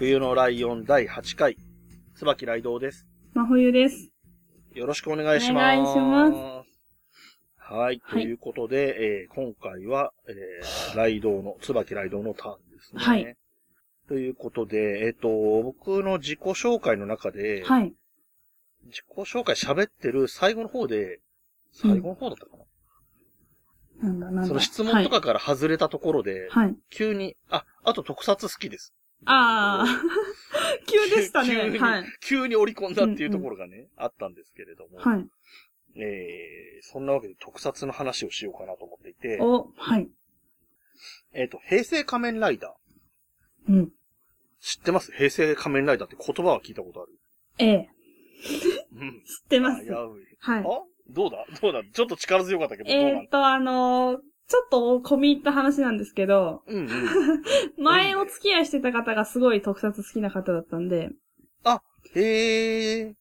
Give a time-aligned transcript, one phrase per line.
[0.00, 1.58] 冬のライオン第8回、
[2.14, 3.06] 椿ライドウです。
[3.34, 4.08] 真冬です。
[4.72, 5.78] よろしくお願いします。
[5.78, 8.00] お願いしますはい。
[8.00, 13.02] とはいいうことで、えー今回は、えーライドウの、椿ライドウのターンですね。
[13.02, 13.36] はい。
[14.08, 15.28] ということで、えっ、と、
[15.62, 17.92] 僕の自己紹介の中で、はい。
[18.86, 21.20] 自己紹介喋ってる最後の方で、
[21.72, 22.56] 最後の方だったか
[24.00, 24.48] な、なんだなんだ。
[24.48, 26.66] その質問とかから外れたところで、はい。
[26.68, 26.76] はい。
[26.88, 28.94] 急に、あ、あと特撮好きです。
[29.26, 30.02] ああ、
[30.86, 31.70] 急でした急ね。
[31.70, 32.04] に、はい。
[32.20, 35.28] 急に織り込んだっていうところがね、あったんですけれども、はい。
[35.96, 40.08] えー、そんなわけで特撮の話をしようかなと思っていて、お、はい。
[41.32, 43.72] えっ、と、平成仮面ライダー。
[43.72, 43.92] うん。
[44.60, 45.12] 知ってます？
[45.12, 47.12] 平成仮面ライダーって言葉は聞いたことある？
[47.58, 47.90] ええ、
[48.92, 49.22] うん。
[49.24, 49.90] 知ってます危。
[49.90, 49.96] うい。
[50.38, 50.64] はい。
[50.64, 50.64] あ？
[51.08, 51.46] どうだ？
[51.60, 51.82] どうだ？
[51.92, 56.88] ちょっと力強かったけど、えーっと、あのーちょっと込み入った話なんですけど、うんうん。
[57.82, 61.10] 前お付き合いしてた方がすごい特撮好きな方だったんで、
[62.14, 63.14] へえ。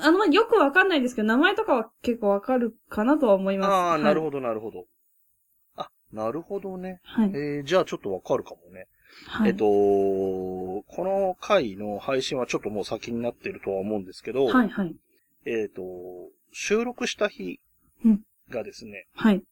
[0.00, 3.70] あの、まよくわかんないんですけど、名前とかは結構わかるかなとは思います。
[3.70, 4.22] ああ、なるど。
[4.22, 4.86] ほど、なるほど。
[5.76, 7.00] あ、なるほどね。
[7.04, 7.30] はい。
[7.30, 8.86] えー、じゃあちょっとわかるかもね。
[9.26, 9.50] はい。
[9.50, 14.94] えっと、この回の配信はちょっともう先になってるとは思うんですけど、はい、はい。
[15.46, 15.82] えっと、
[16.52, 17.60] 収録した日
[18.04, 19.42] うんがですね、はい。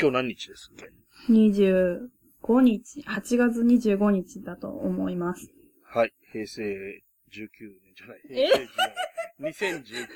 [0.00, 0.90] 今日何日ですっけ
[1.32, 5.48] ？25日、8月25日だと思います。
[5.84, 6.12] はい。
[6.32, 7.48] 平成19
[7.84, 8.20] 年じゃない？
[8.30, 8.48] え？
[9.38, 10.06] 平成10年2019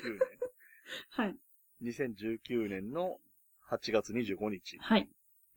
[1.11, 1.35] はい。
[1.81, 1.93] 年。
[1.93, 3.17] 2019年の
[3.71, 4.77] 8月25日。
[4.79, 5.09] はい。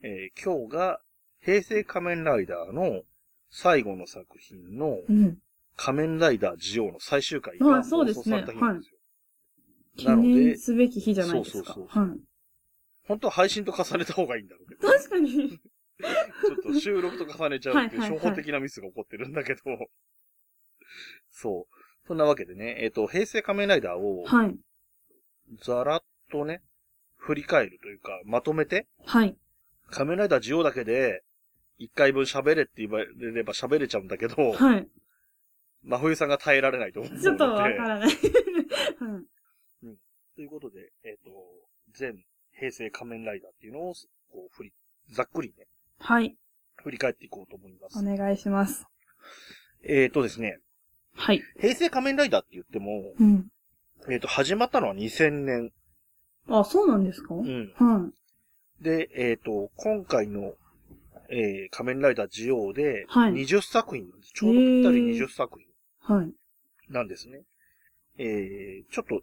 [0.03, 1.01] えー今日が
[1.41, 3.03] 平成仮面ライダーの
[3.51, 5.39] 最後の作品のうん。
[5.79, 8.99] 仮面ライダージオウの最終回あが放そうですね送された日なんですよ。
[9.99, 11.75] 記なので念すべき日じゃないですか。
[11.75, 12.19] そうそうそうはい。
[13.07, 14.89] 本当は配信と重ねた方がいいんだろうけど。
[14.89, 15.59] 確かに。
[15.59, 19.61] ちょっと収録と重ねちゃうっていう初歩的なミスが起こってるんだけど。
[21.31, 21.77] そう。
[22.07, 24.57] そんなわけでね、えっ、と、平成仮面ライダーをはい。
[25.63, 26.63] ざらっとね、
[27.17, 29.37] 振り返るというか、まとめて、はい。
[29.91, 31.23] 仮面ライダージオウだけで、
[31.79, 34.89] 一回分喋れって言われれば喋れちゃうんだけど、はい。
[35.85, 37.23] 真冬さんが耐えられないと思うので。
[37.23, 38.09] ちょっとわからない。
[38.09, 38.11] はい。
[40.35, 41.31] ということで、えっ、と、
[41.93, 42.17] 全
[42.59, 43.95] 平成仮面ライダーっていうのを、
[44.31, 44.73] こう、振り、
[45.11, 45.67] ざっくりね、
[45.99, 46.37] はい。
[46.83, 48.03] 振り返っていこうと思いますお。
[48.03, 48.87] 願いします。
[49.83, 50.59] えっ、とですね、
[51.15, 51.43] はい。
[51.61, 53.47] 平成仮面ライダーって言っても、うん。
[54.11, 55.73] えっ、と、始まったのは2000年。
[56.49, 57.35] あ、そうなんですか？
[57.35, 57.39] う
[57.75, 58.13] はん。
[58.81, 60.55] で、えっ、と、今回の、
[61.29, 64.33] えー、仮面ライダージオウで、はい20作品なんです。
[64.33, 65.69] ちょうどぴったり20作品
[66.17, 66.21] い。
[66.21, 66.33] はい。
[66.89, 67.43] なんですね。
[68.19, 69.23] えー、ちょっと、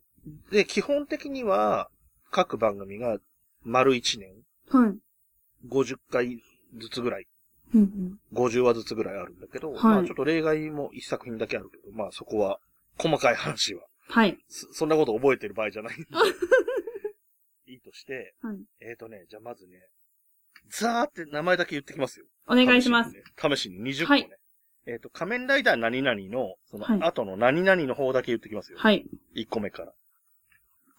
[0.52, 1.90] で、基本的には、
[2.34, 3.20] 各番組が
[3.64, 4.34] 丸1年、
[4.70, 4.98] はい。
[5.70, 6.42] 50回
[6.78, 7.28] ずつぐらい、
[7.74, 8.20] うんうん。
[8.34, 12.60] 50話ずつぐらいあるんだけど、はいまあちょっと例外も1作品だけあるけど、まあそこは、
[12.98, 14.38] 細かい話は、はい。
[14.50, 16.06] そそんなこと覚えてる場合じゃないんで。
[17.72, 18.58] いいとして、はい。
[18.82, 19.88] えーとね、じゃあまずね、
[20.70, 22.26] ザーって名前だけ言ってきますよ。
[22.48, 23.12] お願いします。
[23.12, 23.94] 試しにね。
[23.94, 24.22] 試しに20個ね。
[24.22, 24.40] はい
[24.86, 28.78] えっ、と、仮面ライダー何々の、そのはい後の何々の方だけ言ってきますよ。
[28.78, 29.06] はい。
[29.34, 29.94] 1個目から。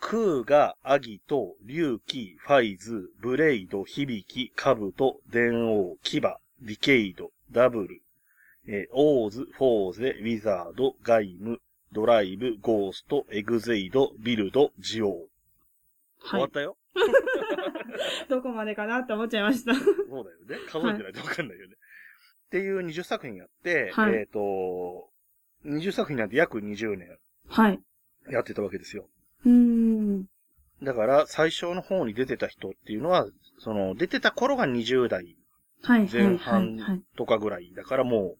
[0.01, 8.03] クーガ、アギト、リュウキ、ファイズ、ブレイド、ヒビキ、カブト、電王、キバ、ディケイド、ダブル、
[8.67, 11.61] えーオーズ、フォーゼ、ウィザード、鎧武、
[11.93, 15.29] ドライブ、ゴースト、エグゼイド、ビルド、ジオウ。
[16.21, 16.41] 終はい。
[16.43, 16.77] わったよ？
[18.29, 19.75] どこまでかなって思っちゃいました。
[19.75, 19.85] そう
[20.47, 20.67] だよね。
[20.69, 21.75] 数えてないとわかんないよね。
[21.75, 25.11] っていう20作品やって、はいえっ、と、
[25.67, 27.19] 20作品なんて約20年
[27.49, 27.81] はい。
[28.31, 29.09] やってたわけですよ。
[29.45, 30.27] うーん。
[30.83, 33.27] だから、最初の方に出てた人っていうのは、
[33.59, 35.37] その、出てた頃が20代
[35.83, 36.09] はい。
[36.11, 36.35] 前はい。
[36.35, 36.39] はい。
[36.39, 37.73] 半とかぐらい。
[37.75, 38.37] だからも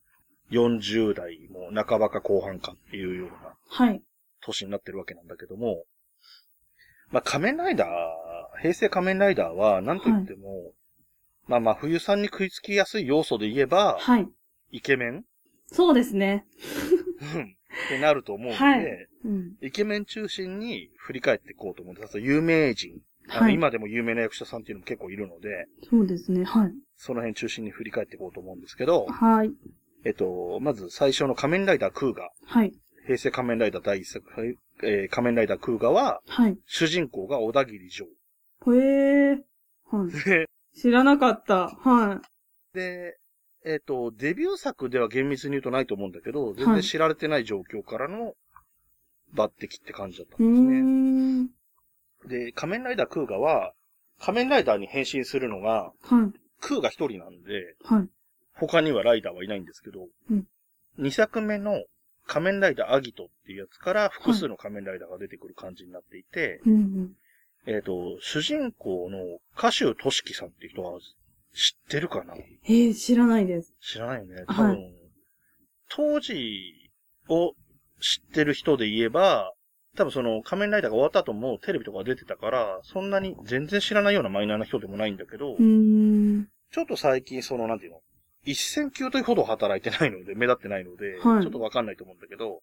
[0.51, 4.03] う、40代も半ばか後半かっていうようなはい。
[4.43, 5.85] 年になってるわけなんだけども、
[7.11, 10.73] まあ、仮面ライダー、平成仮面ライダーは、なんと言っても、
[11.47, 14.29] まあまあ、冬さんに食いつきやすい要素で言えば、はい。
[14.71, 15.25] イケメン？
[15.67, 16.47] そうですね。
[17.21, 17.57] うん
[17.87, 19.53] ってなると思うので、はいうん。
[19.61, 22.19] イケメン中心に振り返っていこうと思うんです。
[22.21, 23.55] 有名人、あのはい。
[23.55, 26.45] 今でも有名な役者さんっていうのも結構いるので、そうですね。
[26.45, 26.73] はい。
[26.97, 29.51] その辺中心に振り返っていこうと思うんですけど、はい。
[30.05, 32.31] えっと、まず最初の仮面ライダークーガ。
[32.47, 32.73] はい。
[33.07, 36.59] 平成仮面ライダー第一作、はいえー仮面ライダークーガは、はい。
[36.67, 38.07] 主人公が小田切城。
[38.07, 39.45] へえ。
[39.91, 40.25] はい。
[40.25, 41.69] で、知らなかった。
[41.69, 42.21] は
[42.75, 43.19] で、
[43.65, 48.35] えっ、と、デビュー作では厳密に言うとないと思うんだけど、全はい然知られてない状況からの
[49.35, 49.51] 抜擢っ
[49.85, 50.81] て感じだったんですね。
[50.81, 51.47] ん。
[52.27, 53.73] で、仮面ライダークーガは、
[54.21, 56.39] 仮面ライダーに変身するのが、はい。
[56.61, 58.09] クーガ一人なんで、はい。
[58.55, 60.47] 他にはライダーはいないんですけど、うん
[60.99, 61.83] 2作目の
[62.27, 67.13] 仮面ライダーアギトっていうやつから複数の仮面ライダーが出てくる感じになっていて、うんうん。
[67.67, 71.01] えっ、と、主人公の歌手としきさんっていう人は
[71.55, 72.35] 知ってるかな？
[72.35, 73.73] ええ、知らないです。
[73.81, 74.35] 知らないよね。
[74.35, 74.79] はい多分、
[75.89, 76.91] 当時
[77.29, 77.53] を
[78.01, 79.53] 知ってる人で言えば、
[79.97, 85.63] 多分その仮面ライダーが終わった後もテレビとか出てたから、そんなに全然知らないようなマイナーな人でもないんだけど、うー
[86.41, 86.49] ん。
[86.73, 88.01] ちょっと最近その、なんていうの？
[88.45, 92.61] 一線級というほど働いてないので、目立ってないので、はいちょっとわかんないと思うんだけど、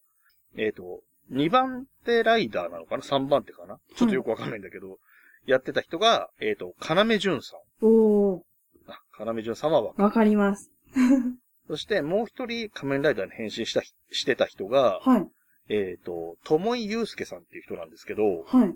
[0.56, 1.00] えっ、と、
[1.32, 3.78] 2番手ライダーなのかな ?3 番手かな？
[3.96, 4.98] ちょっとよくわかんないんだけど、
[5.46, 7.86] やってた人が、えっ、と、要潤さん。
[7.86, 8.42] おー、
[8.86, 10.70] あ、要潤さんはわかります。
[11.68, 15.28] そして、もう一人仮面ライダーに変身したひ、してた人が、はい。
[15.68, 18.74] えっ、と、友井祐介さんっていう人なんですけど、はい。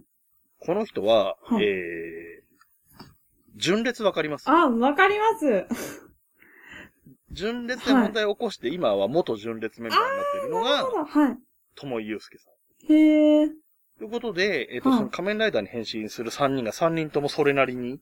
[0.60, 3.02] この人は、はいえー、
[3.56, 4.48] 純烈わかります？
[4.48, 5.66] あ、わかります。
[7.32, 11.38] 純烈で問題を起こして、今は元純烈メンバーになっているのが、は
[11.74, 12.50] 友井祐介さ
[12.88, 12.92] ん。
[12.92, 12.94] い。
[12.94, 13.48] へえ。
[13.98, 17.98] ということで、えっ、と、はいその仮面ライダーに変身する3人が3人ともそれなりには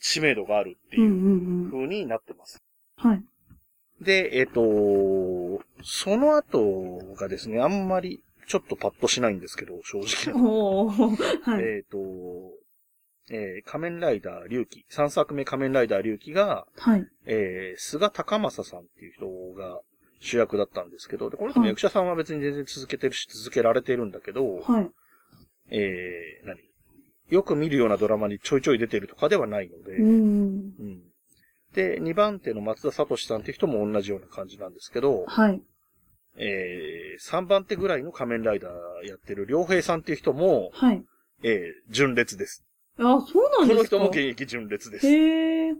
[0.00, 1.06] 知名度があるってい。
[1.06, 1.70] う。
[1.70, 2.62] 風になってます。
[2.96, 3.24] はい。
[4.00, 4.60] で、えっ、と、
[5.82, 10.00] その後がですね、あんまりちょっとパッとしないんですけど、正
[10.32, 10.34] 直。
[10.34, 11.62] はい。
[11.62, 11.98] えっと、
[13.30, 17.06] えー仮面ライダー龍騎、3作目仮面ライダー龍騎が、はい。
[17.26, 19.26] えー、菅高正さんっていう人
[19.58, 19.80] が
[20.20, 24.90] 主役だったんですけど、で、この人も役者さんは別に全然続けてるし、続けられてるんだけど、はい。
[25.70, 26.60] えー、何？
[27.30, 30.74] よく見るようなドラマにちょいちょい出てるとかではないので、うーん。
[30.78, 31.02] うん
[31.74, 35.60] で、2番手の松田聡さんっていう人も同じような感じなんですけど、はい。
[36.36, 41.04] えー、3番手ぐらいの仮面ライダーやってる良平さんっていう人も、はい。
[41.42, 42.64] えー、純烈です。
[42.98, 43.96] あ、そうなんですか？
[43.98, 45.06] この人も現役純烈です。
[45.08, 45.72] へえ。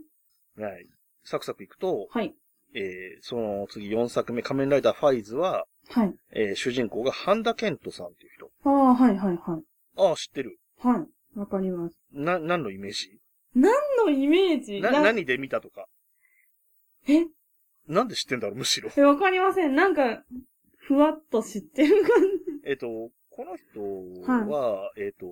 [0.57, 0.85] はい。
[1.23, 2.35] サクサクいくと、はい。
[2.73, 2.81] えー、
[3.21, 6.13] その次4作目仮面ライダーファイズは、はい。
[6.33, 8.51] えー、主人公が半田健人さんっていう人。
[8.65, 9.63] ああ、はいはいはい。
[9.95, 10.57] ああ、知ってる。
[10.79, 11.07] はい。
[11.35, 11.97] わかります。
[12.13, 13.19] な、何のイメージ？
[13.53, 14.81] 何のイメージ？
[14.81, 15.87] な、な何で見たとか？
[17.07, 17.25] え？
[17.87, 18.89] なんで知ってんだろう、むしろ。
[18.95, 19.75] え、わかりません。
[19.75, 20.23] なんか、
[20.77, 22.23] ふわっと知ってる感
[22.65, 22.87] えっと、
[23.29, 25.27] この人は、えっと、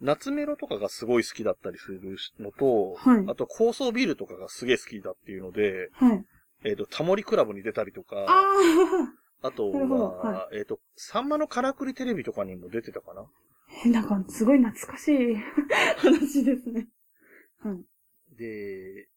[0.00, 6.04] 夏メロとかがすごい好きだったりするのと、はいあと高層ビルとかがすげえ好きだっていうので、じ。
[6.04, 6.24] はい。
[6.64, 8.56] えっ、と、タモリクラブに出たりとか、あ
[9.42, 13.22] あとは、はえっ、と、サンマのからくりテレビとかにも出てたかな？
[13.22, 13.26] あ。
[13.84, 15.36] え、なんか、すごい懐かしい
[15.98, 16.88] 話ですね。
[17.62, 18.36] はい。
[18.36, 19.08] で、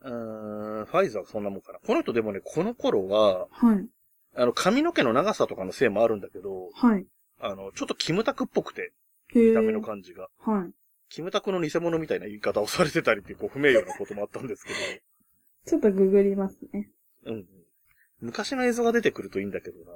[0.00, 1.78] うーん、ファイザーはそんなもんかな。
[1.78, 3.86] この人でもね、この頃は、はい。
[4.34, 7.06] あの、髪の毛の長さとかのせいもあるんだけど、はい。
[7.40, 8.92] あの、ちょっとキムタクっぽくて、
[9.34, 9.82] へ見た目のえ。
[9.82, 10.28] 感じが。
[10.38, 10.70] はい。
[11.08, 14.72] キムタクの偽物みたいな言い方をされてたりっていう、こう、不名誉なこともあったんですけ
[15.66, 16.90] ちょっとググりますね。
[17.24, 17.46] ど、うん。
[18.20, 19.92] 昔の映像が出てくるといいんだけどな。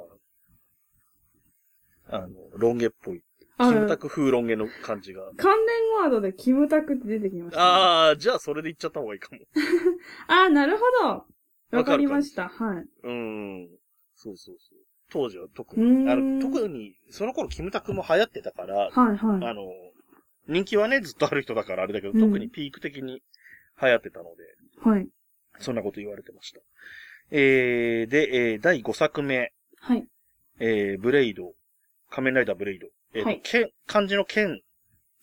[2.18, 3.22] あの、ロン毛っぽい。
[3.56, 5.22] あキムタク風ロン毛の感じが。
[5.36, 7.62] 関連ワードでキムタクって出てきました、ね。
[7.66, 9.40] あー、じゃあそれで言っちゃった方がいいかも。
[10.26, 11.26] あー、なるほど。
[11.76, 12.48] わかりました。
[12.48, 12.86] はい。
[13.02, 13.68] うーん。
[14.14, 14.78] そうそうそう。
[15.10, 16.04] 当時は特に。
[16.04, 19.44] んあの、特に、その頃キムタクも流行ってたから、はいはい。
[19.44, 19.62] あの、
[20.48, 23.22] 人気はね、ずっとある人だからあれだけど、うん特にピーク的に
[23.80, 25.08] 流行ってたので、はい。
[25.58, 26.60] そんなこと言われてました。
[27.30, 30.06] えー、で、えー、第5作目、はい。
[30.58, 31.52] えー、ブレイド、
[32.10, 32.88] 仮面ライダーブレイド。
[33.14, 34.60] えーとはい剣、漢字の剣、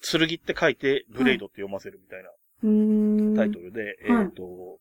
[0.01, 2.29] 剣って書いて、ブレイドって読ませるみたいな
[2.63, 3.35] うーん。
[3.35, 4.79] タイトルで、はいえっ、と、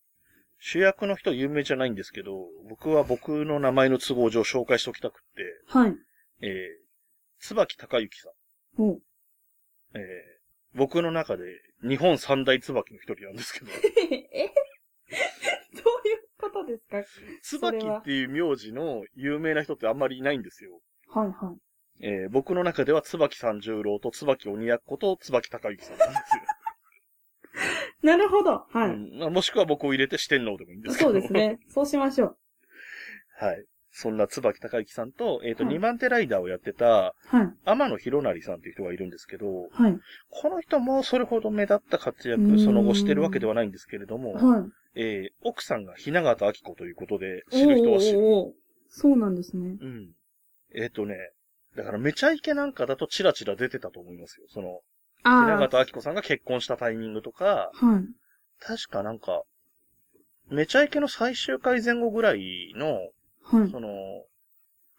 [0.58, 5.94] 主役の人有名じゃないんですけど、僕は僕の名前の都合上紹介しておきたくって、はい。
[6.42, 6.50] えー、
[7.40, 8.28] 椿隆之さ
[8.78, 8.82] ん。
[8.82, 9.00] お
[9.94, 10.00] えー、
[10.74, 11.44] 僕の中で
[11.82, 13.66] 日本三大椿の一人なんですけど、
[14.32, 14.46] え？
[15.74, 17.02] どういうことですか？
[17.42, 20.80] 椿っていう名字の有名な人ってあんまりいないんですよ。
[21.08, 21.58] はいはい。
[22.02, 26.42] えー、僕の中では椿三十郎と椿鬼奴と椿隆之さんなんですよ。
[28.02, 28.64] なるほど。
[28.70, 28.90] はい。
[28.90, 31.10] うんまあもしくは僕を入れて四天王でもいいんですけど。
[31.10, 31.32] そうです。
[31.32, 31.58] ね。
[31.68, 32.36] そうしましょう。
[33.44, 33.64] はい。
[33.92, 37.52] そんな椿隆之さんと、えっ、と、はい二番手ライダーをやってた、はい。
[37.64, 39.98] 天野博成さんっていう人がいるんですけど、はい。
[40.30, 44.70] この人もそれほど目立った活躍、その後してるわけではないんですけれども、はい。
[44.94, 48.20] えー奥さんが雛形明子ということで、知る人は知る。
[48.20, 48.52] おーおー
[48.88, 49.76] そうなんですね。
[49.80, 50.12] うん。
[50.74, 51.16] えっ、とね、
[51.76, 54.46] だからめちゃイケなんかだとチラチラ出てたと思いますよ。
[54.48, 54.80] その、
[55.22, 55.46] ああ。
[55.46, 58.04] 雛形明子さんが結婚したタイミングとか、はい。
[58.58, 59.42] 確かなんか、
[60.48, 63.10] めちゃイケの最終回前後ぐらいの、
[63.42, 63.70] はい。
[63.70, 63.88] その、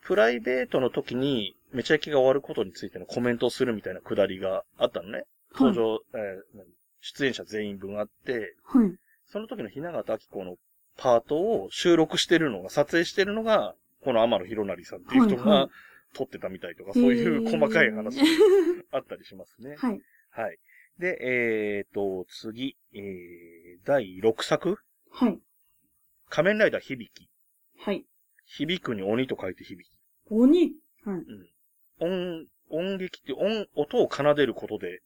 [0.01, 5.23] プライベートの時に、めちゃイケが終わることについてのコメントをするみたいなくだりがあったのね。
[5.53, 6.65] 登場、えー何？
[7.01, 8.95] 出演者全員分あって、はい。
[9.31, 10.55] その時の雛形明子の
[10.97, 15.69] パートを収録してるのが、撮影してるのが、この天野博成さんっていう人はいはが
[16.13, 18.19] 撮ってたみたいとか、そういう細かい話
[18.91, 19.75] あったりしますね。
[19.77, 20.01] はい。
[20.31, 20.57] はい。
[20.99, 24.77] で、えーと、次、えー、第6作？
[25.11, 25.39] はい。
[26.29, 27.29] 仮面ライダー響き。
[27.79, 28.05] はい。
[28.45, 29.93] 響くに鬼と書いて響き。
[30.29, 30.73] 鬼？
[31.05, 31.21] はい。
[31.99, 35.01] 音、音劇って音、音を奏でることで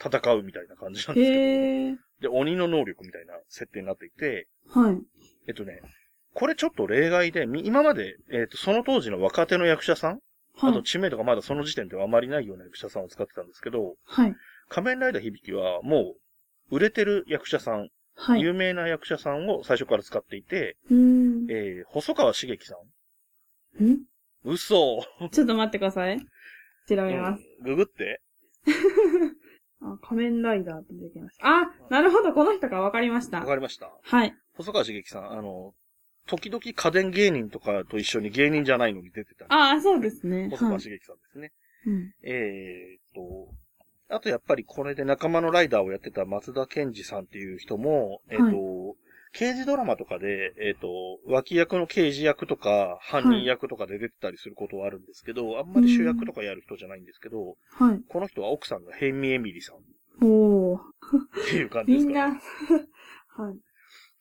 [0.00, 2.26] 戦うみたいな感じなんですけ。
[2.26, 4.98] ど、で、鬼の能力みたいな設定になっていて、はい。
[5.46, 5.80] えっとね、
[6.34, 10.20] これちょっと例外で、み今まで、えっと、その当時の若手の役者さん、
[10.58, 10.82] あとはい。
[10.82, 14.34] 知名度がまだその時点ではあまりないような役者さんを使ってたんですけど、はい。
[14.68, 16.14] 仮面ライダー響きはも
[16.70, 18.40] う、売れてる役者さん、はい。
[18.42, 20.76] 有名な役者さんを最初から使っていて。
[20.90, 22.74] えー、細川茂樹さ
[23.80, 23.84] ん。
[23.84, 23.98] ん？
[24.44, 25.00] 嘘
[25.30, 26.18] ちょっと待ってください。
[26.88, 27.42] 調べます。
[27.60, 28.20] うんググって。
[29.80, 31.46] あ、仮面ライダーって出てきました。
[31.46, 33.46] あ、なるほど、この人かわかりましたわ。
[33.46, 33.92] かりました。
[34.02, 34.34] はい。
[34.54, 35.74] 細川茂樹さん、あの、
[36.28, 39.46] 時々家電芸人とかと一緒に芸人じゃないのに出てた。
[39.48, 40.42] ああ、そうですね。
[40.42, 40.50] はい。
[40.50, 41.52] 細川茂樹さんですね。
[41.86, 42.12] うん。
[42.22, 48.96] えーっと、あとやっぱりこれで仲間のライダーをやってた松田健二さんっていう人も、えーっと、
[49.32, 50.88] 刑事ドラマとかで、えーっと、
[51.26, 58.00] 脇役の刑事役とか、犯人役とかで出てたりすることはあるんですけど、あんまり主役とかやる人じゃないんですけど、はい。
[58.08, 59.78] この人は奥さんがヘイミエミリさんっ
[60.22, 60.80] おー。
[61.50, 62.40] ていう感じですか、 みんな、ね。
[63.36, 63.56] はい。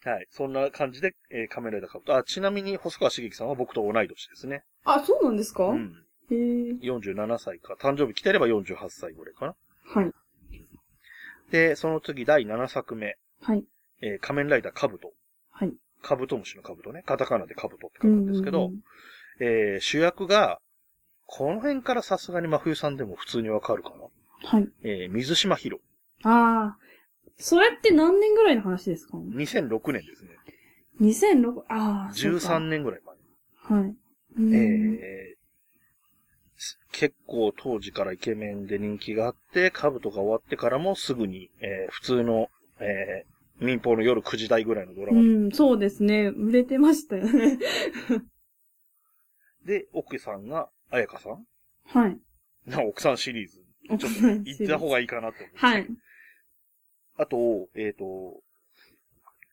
[0.04, 0.28] はい。
[0.30, 2.16] そんな感じで、えー、仮面ライダーカブト。
[2.16, 4.64] あ、ちなみに細川茂樹さんは僕と同い年ですね。
[4.86, 6.04] あ、そうなんですか、うん。
[6.30, 6.38] へえ。
[6.82, 7.76] 47歳か。
[7.80, 9.56] 誕生日来てれば48歳ぐらいかな。
[9.86, 10.12] はい。
[11.52, 13.18] で、その次第7作目。
[13.42, 13.64] はい。
[14.02, 15.12] えー仮面ライダーカブト。
[15.52, 15.74] はい。
[16.02, 17.04] カブトムシのカブトね。
[17.06, 18.72] カタカナでカブトって書くんですけど、
[19.40, 20.60] えー主役が、
[21.26, 24.50] この辺からさすがに真冬さんでも普通にわかるかな。
[24.50, 24.70] はい。
[24.84, 25.80] えー水島ヒロ。
[26.24, 26.87] ああ。
[27.40, 30.32] それって何年ぐらいの話ですか？2006年ですね。
[31.02, 32.14] 2006、ああ。
[32.14, 33.02] そうか13年ぐらい
[33.70, 33.80] 前。
[33.80, 33.96] はい。
[34.38, 35.38] うんえー
[36.60, 46.28] す結構当時からイケメンで人気があって、カブトが終わってからもすぐに、えー普通の、えー民放の夜9時台ぐらいのドラマうん、そうですね。
[46.28, 47.58] 売れてましたよね。
[49.66, 51.46] で、奥さんが彩香さん？
[51.88, 52.18] はい。
[52.68, 53.58] な奥さんシリーズ。
[53.88, 54.08] ちょっと
[54.44, 55.58] 言った方がいいかなって思って。
[55.58, 55.88] はい。
[57.18, 58.42] あと、えっ、と、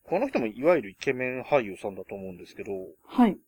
[0.04, 2.72] この人もいわゆるイケメン俳優さんだと思うんですけど、
[3.06, 3.38] はい。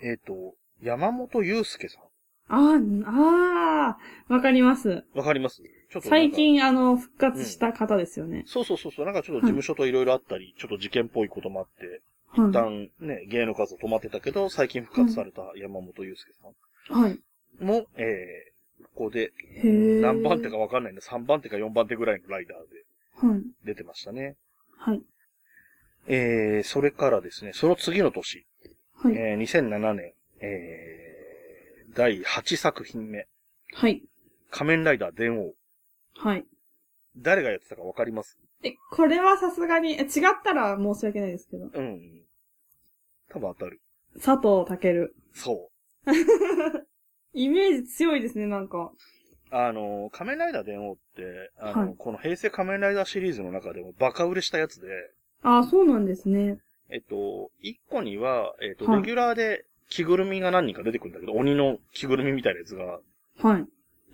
[0.00, 2.02] えっ、と、山本祐介さん。
[2.46, 5.04] ああ、ああ、わかります。
[5.14, 5.62] わかります？
[5.90, 6.30] ちょっと最。
[6.30, 8.44] 近、あの、復活した方ですよね。
[8.46, 12.02] そうそうそうそう、なんかちょっと事務所といろいろあったり、ちょっと事件っぽいこともあって、
[12.34, 16.48] 一は旦ね、芸能活動止まってたけど、最近復活された山本祐介さ
[16.90, 16.92] い。
[16.92, 17.12] はい。
[17.12, 17.20] ん
[17.64, 19.32] も、えー、ここで。
[20.02, 22.83] 何番手かわかんないんで、3番手か4番手ぐらいのライダーではい。
[23.64, 24.36] 出てましたね。
[24.78, 25.02] はい。
[26.06, 28.46] えー、それからですね、その次の年、
[28.96, 29.14] はい。
[29.16, 33.26] えー、2007年、えー、第8作品目、
[33.72, 34.02] はい。
[34.50, 35.52] 仮面ライダー電王。
[36.16, 36.44] はい。
[37.16, 38.38] 誰がやってたかわかります？
[38.62, 40.08] え、これはさすがに、え違っ
[40.44, 41.70] たら申し訳ないですけど。
[41.72, 42.22] うん。
[43.28, 43.80] 多分当たる。
[44.20, 45.10] 佐藤健。
[45.32, 45.70] そ
[47.32, 48.92] イメージ強いですね、なんか。
[49.54, 49.62] う。
[49.68, 54.88] あの、仮面ライダー電王って、あの、はいこの平成仮面ライダーシリーズの中でもバカ売れしたやつで、
[55.42, 56.58] ああ、そうなんですね。
[56.90, 63.00] えっと、1個には、えっと、はいレギュラーで着ぐるみが何人か出てくるんだけど、鬼の着ぐるみみたいなやつが
[63.38, 63.66] はい。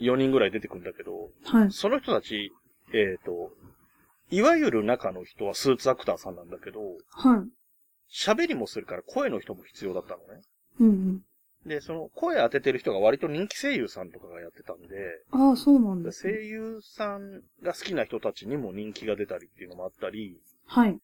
[0.04, 1.72] 4人ぐらい出てくるんだけど、はい。
[1.72, 2.50] その人たち、
[2.92, 3.52] えっと、
[4.30, 6.80] いわゆる中の人はスーツアクターさんなんだけど、
[7.10, 7.48] はい。
[8.12, 10.42] 喋りもするから声の人も必要だったのね。
[10.80, 11.22] うんうん。
[11.66, 14.86] で、その声当ててる人が割と人気声優さんとかがやってたんで、
[15.30, 16.46] ああ、そうなんです声ね。
[16.46, 20.98] 優さんが好きな人たちにも人気が出たりっていうのもあったり、はい。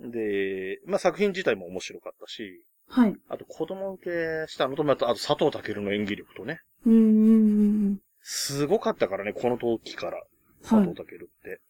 [0.00, 3.16] で、まあ、作品自体も面白かったし、はい。
[3.28, 4.10] あと子供受け
[4.52, 10.22] したのと、あと佐藤健の演技力とね、うんすごかったからね、この時から、
[10.62, 10.94] 佐藤。
[10.94, 11.06] 健っ
[11.42, 11.60] て。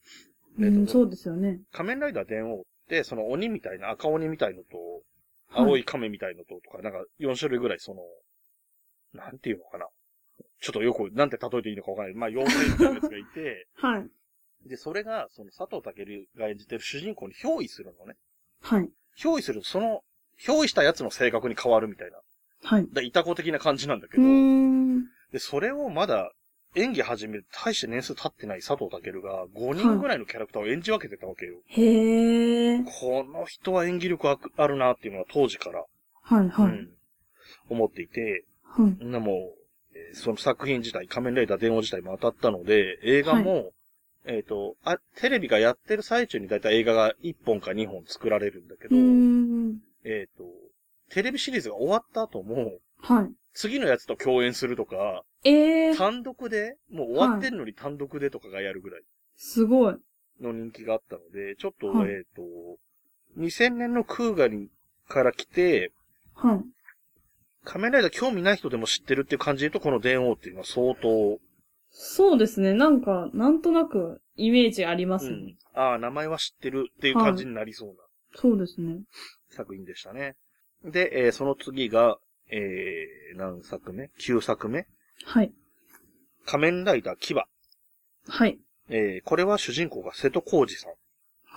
[0.58, 1.60] うえっとん、そうですよね。
[1.72, 4.76] 仮面ライダー電王って、その鬼みたいな、赤鬼みたいのと、
[5.48, 8.00] はい青い亀みたいのと、とか、なんか4種類ぐらいその、
[9.16, 9.86] なんていうのかな。
[10.60, 12.16] ちょっとよく、なんて例えていいのかわからない。
[12.16, 14.10] まあ、妖精みたいなやつがいて、 はい。
[14.68, 18.16] で、それが、その佐藤健が演じてる主人公に憑依するのね。
[18.62, 18.90] はい。
[19.18, 20.02] 憑依すると、その、
[20.40, 22.20] 憑依したやつの性格に変わるみたいな。
[22.64, 22.88] はい。
[22.92, 25.04] だいたこ的な感じなんだけど、ん。
[25.30, 26.32] で、それをまだ
[26.74, 31.56] 演技始めて大して年数経ってない佐藤健が5人ぐらいのキャラクターを演じ分けてたわけよ。
[31.68, 32.84] へえ。
[32.84, 35.84] この人は演技力ああるなっていうのは当時から、
[36.22, 36.72] はいはい。
[36.72, 36.90] うん、
[37.70, 38.44] 思っていて、
[38.82, 39.04] はい。
[39.04, 39.36] なもう、
[39.94, 43.72] えーその作品自体、仮面ライダー電王自体も当たったので、映画も、
[44.24, 49.78] えっ、とあ、テレビがやってる最中にだいたい映画が1本か2本作られるんだけうど、ーん。
[50.04, 50.44] えっ、と、
[51.10, 53.32] テレビシリーズが終わった後も、はい。
[53.54, 59.02] 次のやつと共演するとか、ええー、単独で、もう終わってるのに単独でとかがやるぐらい
[59.36, 59.96] すごい。
[60.40, 62.42] の人気があったので、ちょっと、はいえっ、と、
[63.38, 64.70] 2000年のクーガリ
[65.08, 65.92] から来て、
[66.34, 66.60] はい。
[67.66, 71.38] 仮面ライダー興味ない人でも知ってるっていう感じで言うと、この電王っていうのは相当、
[71.90, 72.74] そうですね。
[72.74, 75.56] なんか、なんとなく、イメージありますね。
[75.74, 77.94] うん、ああ、名前は知ってるっていう感じになりそうな
[78.34, 78.98] そうですね。
[79.50, 80.36] 作品でしたね。
[80.84, 82.18] で、えーその次が、
[82.50, 84.86] えー、何作目 ?9 作目？
[85.24, 85.52] はい。
[86.44, 87.46] 仮面ライダーキバ。
[88.28, 88.58] はい。
[88.88, 90.90] えー、これは主人公が瀬戸康史さん。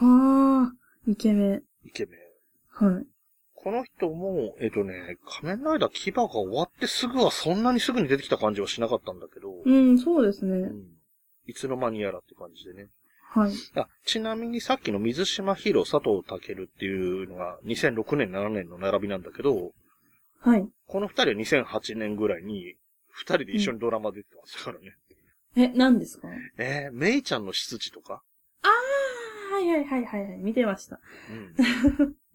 [0.07, 0.73] はあ、
[1.05, 1.63] イケメン。
[1.83, 2.85] イケメン。
[2.91, 3.05] はい。
[3.63, 10.57] この人も、えっ、とね、仮面ライダーキバが終わってすぐはそんなにすぐに出てきた感じはしなかったんだけど、うん、そうですね。
[10.57, 10.99] うん
[11.49, 12.89] いつの間にやらって感じでね。
[13.31, 13.51] はい。
[13.75, 19.71] あちなみにさっきの水島ヒロ佐藤健っていうのが2006年7年の並びなんだけど、
[20.41, 20.67] はい。
[20.87, 22.75] この二人は2008年ぐらいに
[23.09, 24.93] 二人で一緒にドラマ出てましたからね。
[25.55, 26.27] え、何ですか？
[26.59, 28.21] えー、メイちゃんの執事とか？
[29.59, 30.37] はいはいはいはいはい。
[30.37, 30.99] 見てました。
[31.29, 31.53] うん。
[31.55, 31.73] だか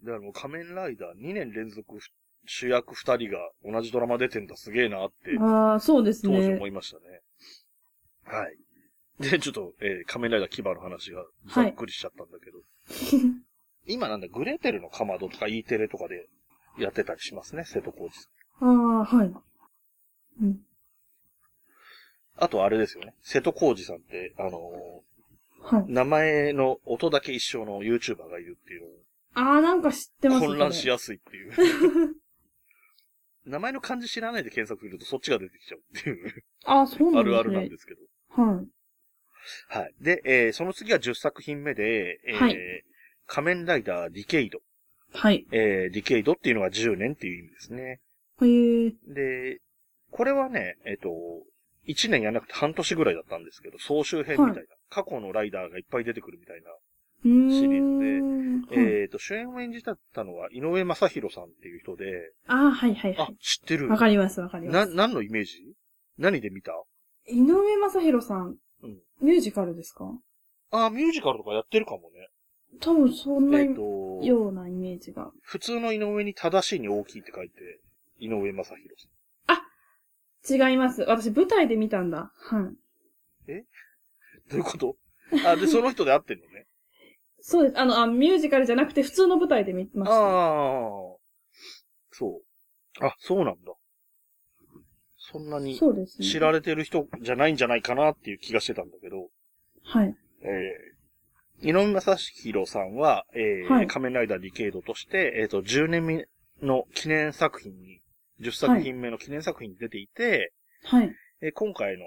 [0.03, 1.97] らもう仮面ライダー2年連続
[2.45, 6.67] 主役二人が同じドラマ出てんだすげえなって ああ、そうです当時ね思。
[6.67, 7.21] いましたね。
[8.25, 8.57] はい。
[9.19, 12.59] で、ちょっと、えー仮面ライダーキバの話がざっくりしちゃったんだけど、
[13.87, 16.27] 今なんだ、グレーテルのかまどとか E テレとかで
[16.77, 18.23] やってたりしますね、瀬戸康史
[18.59, 18.67] さん。
[18.67, 19.33] ああ、はい。
[20.41, 20.65] うん。
[22.35, 25.03] あとあれですよね、瀬戸康史さんって、あの
[25.65, 25.91] はいー。
[25.91, 28.83] 名前の音だけ一緒の YouTuber がいるっていう
[29.33, 32.15] ああ、なんか知ってのますを混乱しややすいっていう。
[33.45, 37.31] 名前の漢字知らないで検索するとそっちが出てきちゃうっていう、ああ、そうなあんですね。
[37.31, 38.01] るあるなんですけど。
[38.41, 38.67] はい。
[39.67, 39.93] はい。
[40.01, 42.83] で、えーその次が10作品目で、えーはい
[43.27, 44.59] 仮面ライダーディケイド。
[45.13, 45.47] はい。
[45.51, 47.99] えーディケイドっていうのが10年っていう意味ですね。
[48.41, 48.93] へえ。
[49.07, 49.61] で、
[50.11, 51.09] これはね、えっ、と、
[51.87, 56.69] 1年やらなくて半年ぐらいだったんですけど、総集編みたいな、はい過去のライダーがいっぱい出てくるみたいな。
[57.23, 62.05] シリーズではいえっ、と、主演を演じたのは井上正宏さんっていう人で、
[62.47, 64.93] ああ、はいはいはあい。、知ってるわかりますわかりまな、す。
[64.93, 65.73] 何のイメージ？
[66.17, 66.71] 何で見た？
[67.27, 70.11] 井上正宏さん、うんミュージカルですか？
[70.71, 72.27] あ、ミュージカルとかやってるかもね。
[72.79, 73.81] 多分そんなえっ、と、
[74.23, 75.31] ようなイメージが。
[75.41, 77.55] 普通の井上に正しいに大きいって書いて、
[78.19, 79.11] 井上正宏さん。
[80.47, 81.01] 違います。
[81.01, 82.31] 私舞台で見たんだ。
[82.35, 82.71] は
[83.49, 83.63] い。
[84.49, 84.95] どういうこと？
[85.45, 86.67] あ、で、その人で合ってんのね。
[87.39, 87.79] そうです。
[87.79, 90.15] あの、あミュージカルじゃなくて普通の舞台で見ました。
[90.15, 91.17] ああ、
[92.11, 92.41] そ
[93.01, 93.05] う。
[93.05, 93.73] あ、そうなんだ。
[95.17, 96.27] そんなにそうですね。
[96.27, 99.29] 知られてる人じゃないんじゃないかなっていう気がしてたんだけど、
[99.83, 100.15] はい。
[100.41, 106.27] えー、井上正宏さんは、えーはい仮面ライダーディケイドとして、えっ、と、10年目
[106.61, 108.01] の記念作品に、
[108.39, 110.53] 10作品目の記念作品に出ていて、
[110.83, 111.11] はい。
[111.41, 112.05] えー今回の、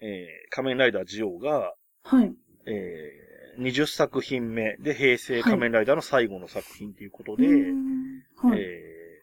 [0.00, 2.34] えー仮面ライダージオーが、はい。
[2.66, 8.58] えー20作品目で平成仮面ライダーの最後の作品ということで、はい。
[8.58, 9.20] え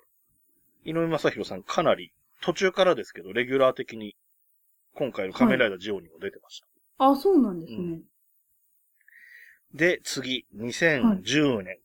[0.85, 2.11] ー、井上正宏さんかなり
[2.41, 4.15] 途中からですけど、レギュラー的に
[4.93, 6.67] 今回の仮面ライダージオーにも出てました。
[6.99, 8.01] あ、そうなんですね。
[9.73, 11.77] で、次、2010年、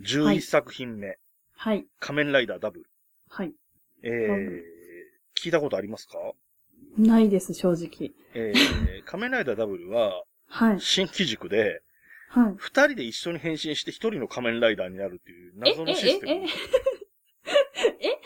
[0.00, 1.18] 11作品目、
[1.56, 1.86] はい。
[1.98, 2.86] 仮面ライダーダブル。
[3.30, 3.52] はい。
[4.04, 4.62] えーうん
[5.42, 6.18] 聞いたことありますか？
[6.96, 8.12] ないです、正直。
[8.34, 10.80] えー、仮面ライダーダブルは、はい。
[10.80, 11.82] 新機軸で、
[12.28, 12.54] はい。
[12.56, 16.32] 二人で一緒に変身して一人の仮面ライダーになるっていう謎のシステム。
[16.32, 16.46] え
[18.00, 18.20] ええ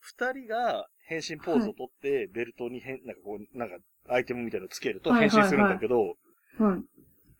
[0.00, 3.76] 二人が変身ポーズを取って、ベルトに変、なんかこう、なんか、
[4.08, 6.16] アイテムみたいなのつけるとはいはい変身するんだけど、
[6.58, 6.82] はい。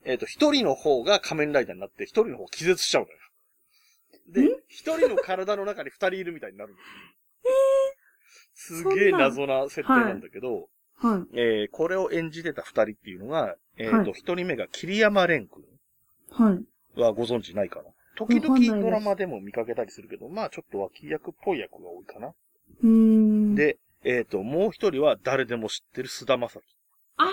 [0.05, 3.19] えっ、と、一人の方が仮面ライダーになって、一人の方気絶しちゃうのよ。
[4.29, 6.79] で、一人の体の中に二人いるみたいになるの。
[8.55, 11.39] すげえ謎な設定なんだけど、はい。
[11.39, 15.65] えーこれを演じてた二人っていうのが、えっ、と、はい一、人目が桐山蓮君
[16.31, 17.01] はい。
[17.01, 17.91] はご存知ないかな？
[18.17, 22.29] 時々ドラマでも見かけたりするけど、まあちょっと脇役っぽい役が多いかな。
[22.29, 26.61] うーん。、で、えっ、と、もう一人は誰でも知ってる菅田将暉。
[27.19, 27.25] あ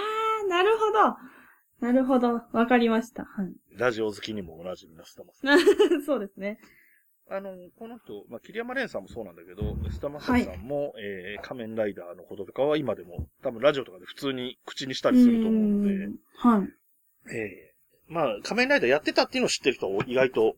[0.46, 1.88] ー、なるほど。
[1.88, 2.42] なるほど。
[2.52, 3.24] わかりました。
[3.24, 3.54] はい。
[3.78, 5.58] ラジオ好きにもおなじみの菅田将
[6.00, 6.02] 暉。
[6.06, 6.60] そうですね。
[7.30, 17.34] あの、この人、まあ、桐山蓮さんもそうなんだけど、須田正樹さんも、えー仮面ライダーのこととかは今でも、多分ラジオとかで普通に口にしたりすると思うので、んはい。
[17.36, 20.56] えーまあ、仮面ライダーやってたっていうのを知ってる人は意外と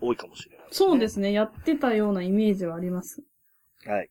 [0.00, 1.32] 多いかもしれない、そうですね。
[1.32, 3.22] やってたようなイメージはあります。
[3.86, 4.10] はい。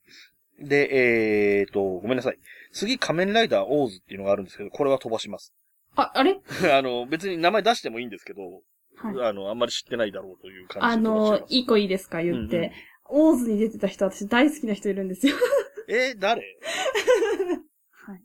[0.61, 2.37] で、えーと、ごめんなさい。
[2.71, 5.53] 次、仮面ライダーオーズっていうのがあるんですけど、これは飛ばします。
[5.95, 6.39] あ、あれ？
[6.73, 8.61] あの、別に名前出してもいいんですけど、
[9.01, 9.29] はい。
[9.29, 11.41] あの、あんまり知ってないだろうという感あじで飛ばします。
[11.41, 12.57] の、一個いいですか言って。
[12.57, 12.71] うんうん
[13.11, 15.35] オーズに出てた人、私大好きな人いるんですよ。
[15.89, 16.43] えー誰？
[18.05, 18.21] はい。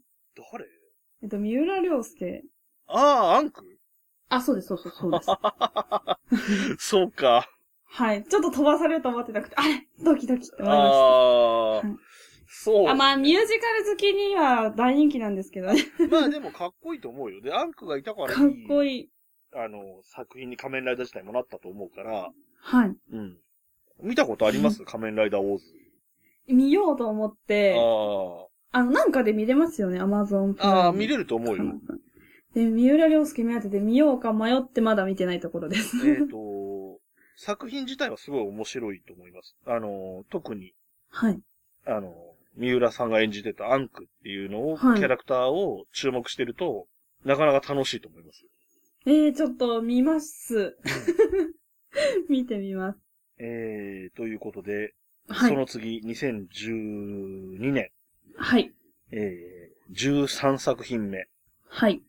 [0.52, 0.66] 誰？
[1.22, 2.42] えっと、三浦亮介。
[2.86, 2.98] あ
[3.32, 3.62] あ、アンク？
[4.28, 5.30] あ、そうです、そうそう、そうです。
[6.90, 7.48] そうか。
[7.86, 8.24] はい。
[8.24, 9.86] ちょっと飛ばされると思ってなくて、あれ？
[10.04, 11.96] ドキドキって思いましああはい、
[12.46, 12.84] そう。
[12.84, 12.90] た。
[12.90, 15.82] あ、まあ、ミュージカル好きには大人気なんですけどね。
[16.10, 17.40] まあでもかっこいいと思うよ。
[17.40, 19.10] で、アンクがいたからいい、かっこいい。
[19.54, 22.96] あの、作品に仮面ライダー自体もなったと思うから、はい。
[23.12, 23.36] うん。
[24.02, 24.84] 見たことあります？
[24.84, 25.64] 仮面ライダーウォーズ。
[26.48, 27.74] 見ようと思って、
[28.72, 30.68] ああの、なんかで見れますよね、アマゾンあ。
[30.68, 31.64] ああ、見れると思うよ。
[32.54, 36.08] で、三浦亮介目当てで見ようか迷ってまだ見てないところです。
[36.08, 36.98] えっと、
[37.36, 39.56] 作品自体はすごい面白いと思います。
[39.66, 40.72] あの、特に、
[41.10, 41.40] はい。
[41.86, 42.14] あの、
[42.56, 46.86] 三浦さんが演じてたアンクっていうのを、はいキャラクターを注目してると、
[47.24, 48.44] なかなか楽しいと思います。
[49.06, 50.76] えー、ちょっと見ます。
[52.28, 52.98] 見てみます。
[53.38, 54.94] えー、ということで、
[55.28, 55.50] はい。
[55.50, 57.90] その次、2012年、
[58.36, 58.72] はい。
[59.10, 61.28] えー、13作品目。
[61.66, 62.02] はい。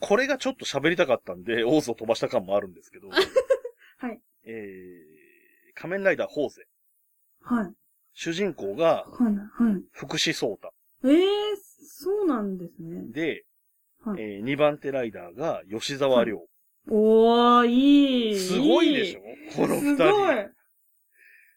[0.00, 4.20] これがちょっと喋りたかったんで、オーズを飛ばした感もあるんですけど、はい。
[4.44, 6.66] えー、仮面ライダーホーゼ。
[7.40, 7.74] はい。
[8.14, 9.34] 主人公がはい。
[9.34, 9.82] はい。
[9.92, 10.74] 福士蒼太。
[11.04, 11.20] えー、
[11.84, 13.04] そうなんですね。
[13.12, 13.44] で、
[14.04, 14.22] はい。
[14.22, 16.40] えー、2番手ライダーが吉沢亮。
[16.88, 18.38] おー、いい。
[18.38, 19.20] すごいでしょ？
[19.56, 20.50] この二すごい人。。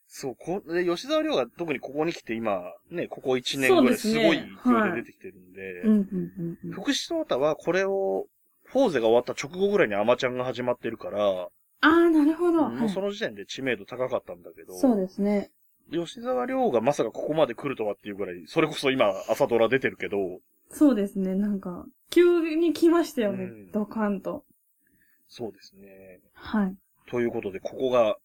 [0.08, 5.98] そう、こ、で、吉沢亮が特にここに来て今、ね、ここ1年ぐらいすごい勢いで出てきてるんで、うん、うん、
[6.38, 6.72] うんうん。
[6.72, 8.28] 福士蒼太はこれを、
[8.64, 11.48] フォーゼが終わった直後ぐらいにアマちゃんが始まってるから、
[11.82, 12.70] あー、なるほど。
[12.70, 15.52] もうその時点で知名度高かったんだけど、そうですね。
[15.92, 20.18] 吉沢亮がまさかここまで来るとはっていうぐらい、それこそ今朝ドラ出てるけど、
[20.76, 21.36] そうですね。
[21.36, 23.46] なんか、急に来ましたよね。
[23.46, 24.44] うんドカンと。
[25.30, 26.20] そうですね。
[26.34, 26.76] はい。
[27.10, 28.18] ということで、ここが、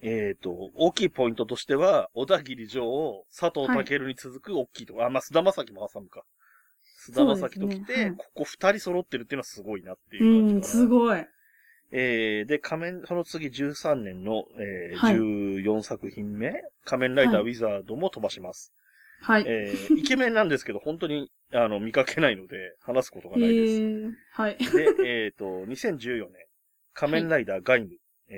[0.00, 6.22] えっ、と、大きいポイントとしては、小田切城を佐藤健に続く大きいところ、あ、まあ、菅田将暉も挟むか。
[6.82, 10.82] 菅田将暉と来て、ねはいここ二人揃ってるっていうのはすごいなっていううん、感じかな。
[10.82, 11.26] すごい。
[11.90, 18.72] えー、で、仮面、その次13年の、えーはい14作品目、仮面ライダーはいウィザードも飛ばします。
[19.20, 19.44] はい。
[19.46, 23.80] えー、イケメンなんですけど、本当に、あの、見かけないので、話すことがえないです。
[23.80, 24.56] ー、はい。
[24.58, 26.32] で、えっ、と、2014年、
[26.94, 27.88] 仮面ライダーガイム、
[28.28, 28.34] え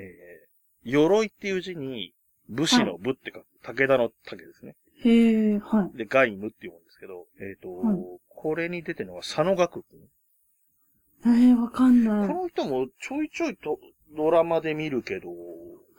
[0.85, 2.13] ー、鎧っていう字に、
[2.49, 4.75] 武士の武って書く、武田の武ですね。
[5.03, 5.97] へー、はい。
[5.97, 7.97] で、ガイムって言うんですけど、えっ、と、はい
[8.41, 9.99] これに出てるのが佐野学君。
[11.25, 12.27] えー、わかんこない。
[12.27, 13.77] の人もちょいちょいと
[14.17, 15.29] ドラマで見るけど、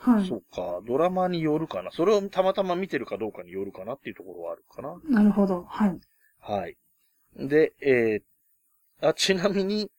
[0.03, 0.37] はいそ。
[0.37, 1.91] うか、ドラマによるかな。
[1.93, 5.01] それをたまたま見てるかどうかによるかなっていうところはあるかな。
[5.09, 5.65] なるほど。
[5.69, 6.01] はい。
[6.41, 6.77] はい。
[7.37, 9.91] で、えー、あ、ちなみに、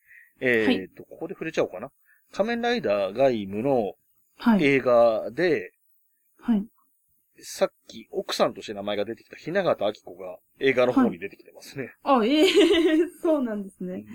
[0.42, 1.90] えーはいと、ここで触れちゃおうかな。
[2.34, 3.94] 仮面ライダーガイムの
[4.38, 4.64] はい。
[4.64, 5.72] 映画で、
[6.40, 6.66] はい。
[7.40, 11.94] さっき奥さんとして名前が出てきた雛形明子が映画の方に出てきてますね。
[12.04, 12.48] あ、ええ
[13.22, 14.06] そうなんですね。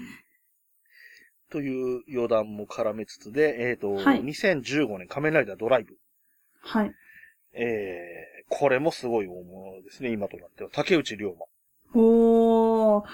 [1.51, 5.97] という余談も絡めつつで、えっ、と、はい2015年仮面ライダードライブ。
[6.61, 6.93] はい。
[7.53, 10.71] えー、これもすごい大物ですね、今となっては。
[10.73, 11.35] 竹内涼
[11.95, 13.05] おー。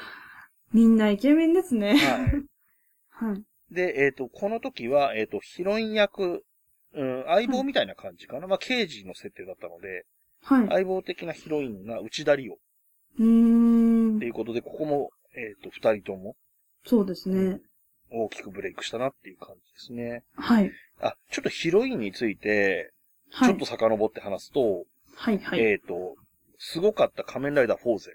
[0.73, 1.97] みんなイケメンですね。
[1.97, 2.11] 真。
[2.11, 3.33] はい。
[3.33, 3.43] はい。
[3.73, 6.45] で、えっ、と、この時は、えっ、と、ヒロイン役、
[6.95, 8.47] うん、相棒みたいな感じかな。
[8.47, 10.05] まあ、刑事の設定だったので、
[10.43, 10.69] はい。
[10.69, 12.59] 相棒的なヒロインが内田理央
[13.19, 14.27] うーんって。
[14.27, 16.37] いうことで、ここも、えっ、と、二人とも
[16.85, 17.61] そうですね。
[18.15, 20.23] 大きくブレイクしたなっていう感じですね。
[20.37, 20.71] はい。
[21.01, 22.93] あ、ちょっとヒロインについて、
[23.31, 23.67] はいちょっと。
[23.67, 24.85] 遡って話すと、
[25.17, 25.39] はい。
[25.39, 25.61] はい。
[25.61, 26.17] えっ、と、
[26.59, 28.13] すごかった仮面ライダーフォーゼ、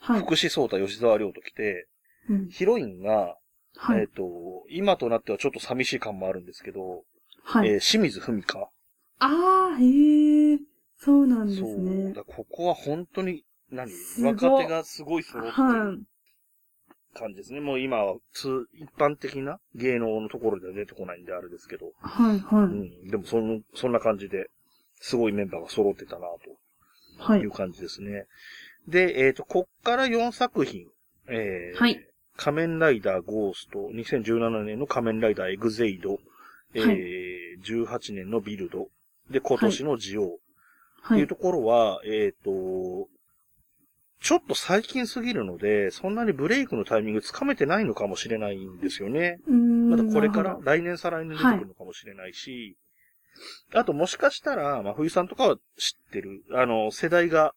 [0.00, 0.20] はい。
[0.20, 1.86] 福士蒼太、吉沢亮と来て、
[2.30, 3.36] うんヒロインが、えっ、
[3.74, 4.08] はい。
[4.08, 4.22] と、
[4.70, 7.04] 今となってはちょっと寂しい感もあるんですけど、
[7.42, 7.68] はい。
[7.68, 8.68] えー清水文香。
[9.18, 10.58] あー、へえ。
[10.96, 11.78] そうなんですそう。
[11.78, 12.14] ね。
[12.14, 13.92] だここは本当に、何？
[14.22, 16.02] 若手がすごい揃ってはる
[17.14, 17.60] 感じですね。
[17.60, 21.86] もう今は、通、一般的な芸能のところでは出てこないんであれですけど。
[21.86, 21.90] い。
[22.00, 22.36] はい。
[22.36, 22.66] うはい。
[22.66, 23.08] ん。
[23.08, 24.50] でもその、そんな感じで、
[24.96, 26.26] すごいメンバーが揃ってたな、
[27.18, 27.50] はいという。
[27.50, 28.26] 感じですね。
[28.88, 30.86] で、えっ、と、こっから4作品。
[31.28, 36.18] えーはい仮面ライダーゴースト、2017年の仮面ライダーエグゼイド、
[36.74, 38.88] えー18年のビルド、
[39.30, 40.26] で、今年のジオウ。
[40.26, 40.28] っ
[41.08, 41.26] ていうはい。
[41.28, 43.08] ところは、えっ、と、
[44.20, 49.38] ちょっと最近すぎるので、そんなにブレイクのタイミングつかめてないのかもしれないんですよね。
[49.90, 52.76] まだこれから来年再来年出てくるのかもしれないし、
[53.74, 57.52] あともしかしたら、まあ、冬さんとかは知ってる、あの、世代が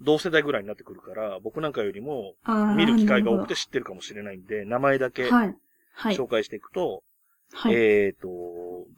[0.00, 2.34] 同世代ぐらいになってくるから、僕なんかよりも
[2.76, 5.28] 見る機会が多くてな知ってるかもしれないんで、名前だけ。
[6.14, 7.02] 紹介していくと、
[7.52, 7.74] はい。
[7.74, 8.28] えっ、と、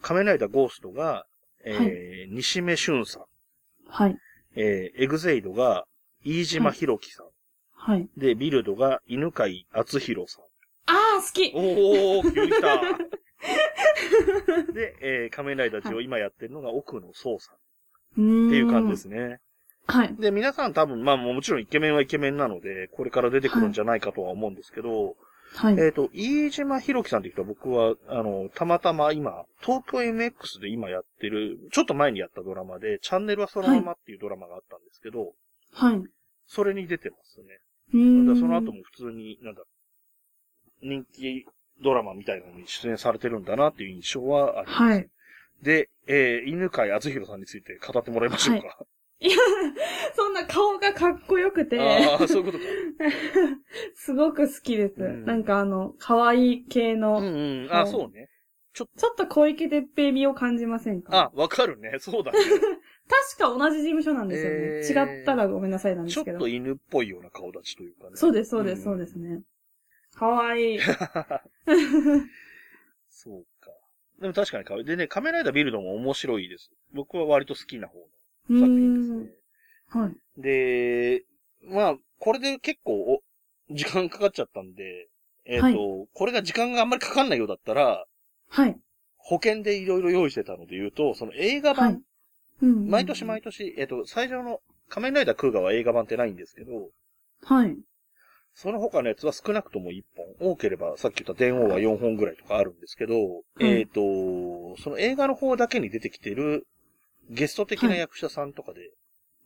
[0.00, 1.26] 仮面ライダーゴーストが、
[1.64, 3.22] えー西目俊さん、
[3.88, 4.16] はい。
[4.54, 5.86] えーエグゼイドが
[6.24, 7.26] 飯島博樹さん、
[7.76, 8.08] はい。
[8.16, 10.44] で、ビルドが犬飼敦弘さん。
[10.86, 12.80] ああ、好きおー、急に来た。
[14.72, 17.58] で、えー仮面ライダージを今やってるのが奥野壮さんっ。
[18.14, 19.40] ていう感じですね。
[19.86, 20.14] はい。
[20.18, 25.16] で、皆さん多分、まあもちろんイケメンはイケメンなので、これから出てくるんじゃないかとは思うんですけど、
[25.56, 25.78] はい。
[25.78, 35.32] えっ、と、飯島博樹さんって人は僕は、あの、たまたま今、東京 MX で今やってる、ちょっと前にやったドラマで、チャンネルはそのままっていうドラマがあったんですけど、
[35.74, 35.96] はい。
[35.96, 36.04] う
[36.46, 37.46] それに出てますね。
[37.92, 38.36] ーん。
[38.36, 39.62] その後も普通に、なんだ、
[40.82, 41.44] 人気
[41.82, 44.82] ドラマみたいなのに出演されてるんだなっていう印象はあります。
[44.82, 45.08] はい。
[45.62, 48.78] で、えー、犬飼敦弘さんについて語ってもらいましょうか。
[49.20, 49.36] いや、
[50.14, 52.64] そんな顔がかっこよくて、ああ、そういうことか。
[53.94, 55.02] すごく好きです。
[55.02, 57.24] うんなんかあの、可愛い系の、うん
[57.64, 57.68] うん。
[57.70, 58.28] あ、そうね。
[58.74, 61.30] ちょっと小池徹平味を感じませんか？
[61.34, 61.98] あ、わかるね。
[62.00, 62.38] そうだね。
[63.08, 64.56] 確か同じ事務所なんですよね。
[64.56, 66.38] えー違ったらごめんなさいなんでちょっすけど。
[66.38, 68.16] と犬っぽいような顔立ちというかね。
[68.16, 69.42] そうです、そうです、んそうですね。
[70.14, 70.78] 可愛い。
[73.10, 73.70] そうか。
[74.20, 74.84] でも確かに可愛い。
[74.84, 76.70] でね、カメライダービルドも面白いです。
[76.92, 78.04] 僕は割と好きな方の
[78.56, 79.30] う作品ですね。
[79.88, 80.16] はい。
[80.40, 81.24] で、
[81.62, 83.22] まあ、これで結構お、
[83.70, 85.08] 時間かかっちゃったんで、
[85.46, 85.74] えっ、と、はい
[86.14, 88.06] これが時間があんまりかかんないようだったら、
[88.48, 88.78] はい。
[89.16, 92.02] 保険でいろいろ用意してたので言うと、その映画は版、
[92.62, 92.66] い。
[92.66, 96.90] うん毎年毎年、えっ、と、最初の仮面ライダークーガは映画版ってないんですけど、
[97.42, 97.76] はい。
[98.54, 106.66] その他のやつは少なくとも1本、多ければさっき言った電王は4本ぐらいとかあるんですけど、いえっ、と、その映画の方だけに出てきてる
[107.30, 108.90] ゲスト的な役者さんとかで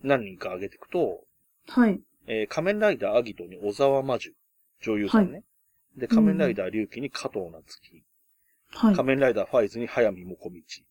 [0.03, 1.25] 何人か挙げていくと、
[1.69, 2.01] はい。
[2.27, 4.31] えー仮面ライダーアギトに小沢魔女、
[4.83, 5.43] 女優さんね。
[5.97, 8.03] で、仮面ライダー龍騎に加藤夏樹、
[8.71, 8.95] はい。
[8.95, 10.85] 仮面ライダーファイズに早見もこみち、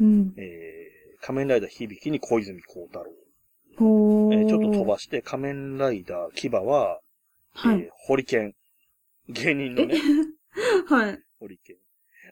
[0.00, 0.34] うん。
[0.36, 0.91] えー
[1.22, 3.12] 仮面ライダー響に小泉孝太郎。
[4.32, 6.98] えーちょっと飛ばして仮面ライダー牙は、
[7.54, 7.78] はい。
[7.78, 8.54] えーホリケン、
[9.28, 9.94] 芸人のね、
[10.88, 11.22] はい。
[11.38, 11.76] ホリケン。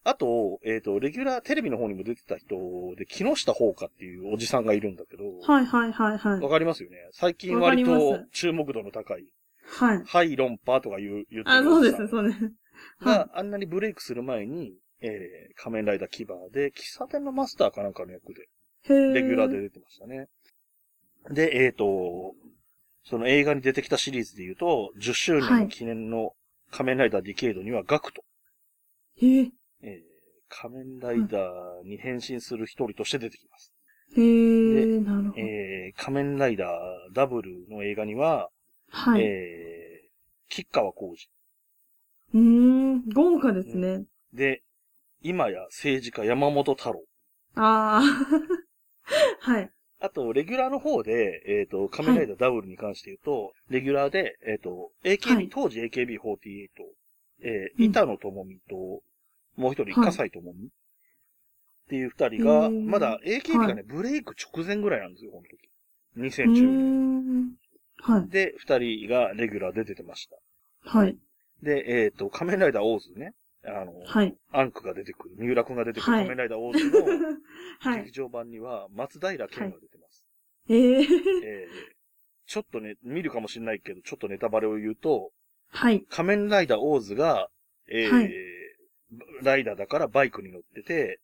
[0.02, 2.56] あと、えっ、と、レギュラー、テレビの方にも出てた人
[2.96, 6.48] で、木下ほうかっていうおじさんがいるんだけど、はい、はい、はい、はいわ。
[6.48, 6.96] かりますよね。
[7.12, 9.26] 最近割と注目度の高い、
[9.62, 10.02] はい。
[10.04, 12.08] はい、論破とか言う、言ってあ、そうです、う。
[12.08, 12.52] そうです。
[13.04, 18.48] が、あんなにブレイクする前に、えー、仮面ライダーキバーで、喫茶店のマスターかなんかの役で。
[18.88, 20.28] レギュラーで出てましたね。
[21.30, 22.34] で、えっ、と、
[23.04, 26.32] その映画に出てきたシリーズで言うと、10周年の記念の
[26.70, 28.22] 仮面ライダーディケイドにはガクト、
[29.20, 29.50] へー。
[29.82, 30.10] えー
[30.52, 33.72] 仮面ライダーに変身する一人として出てきます。
[34.16, 35.40] へー、なるほど。
[35.40, 38.48] えー仮面ライダーダブルの映画には、
[38.90, 39.22] はい。
[39.22, 41.28] えー、吉川浩司。
[42.34, 44.06] うーん、豪華ですね。
[44.32, 44.62] で、
[45.22, 47.04] 今や政治家山本太郎。
[47.54, 48.59] あー。
[49.40, 49.70] はい。
[50.00, 56.68] あと、レギュラーの方で、えっ、と、仮面ライダーダブルに関して言うと、レギュラーで、えっ、と、AKB、はい当時 AKB48、
[57.42, 59.02] えー、うん板野友美と、
[59.56, 60.68] もう一人、はい笠井友美っ
[61.88, 65.68] ていう二人が、まだ AKB がね、ブレイク直前ぐらいなんですよ、この時。
[66.16, 67.46] うー2010年。
[67.46, 67.50] ん。
[67.98, 68.28] はい。
[68.30, 70.36] で、二人がレギュラーで出てました。
[70.88, 71.16] はい。
[71.62, 73.34] で、えっ、と、仮面ライダーオーズね。
[73.64, 74.36] あの、はい。
[74.52, 77.06] アンクが出てくる、三浦くんが出てくるはい仮面ライダーオーズの
[77.80, 78.12] はい劇。
[78.12, 80.24] 場版には松平健が出てます。
[80.68, 81.06] えー。
[81.44, 81.70] えー
[82.46, 85.30] ちょっとね、見るかもしれないけど、ちょっとネタバレを言うと、
[85.68, 86.04] はい。
[86.10, 87.48] 仮面ライダーオーズが、
[87.88, 88.32] えーはい
[89.42, 91.20] ライダーだからバイクに乗ってて、